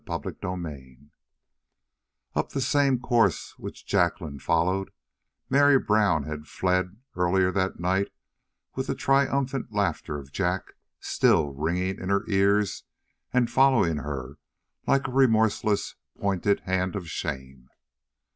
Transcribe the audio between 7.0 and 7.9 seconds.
earlier that